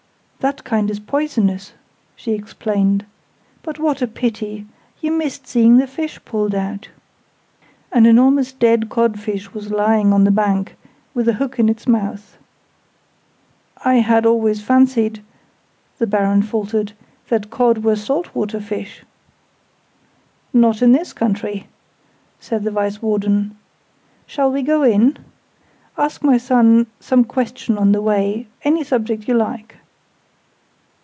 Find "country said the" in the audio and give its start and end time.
21.13-22.71